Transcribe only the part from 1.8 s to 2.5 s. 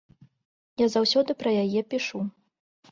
пішу.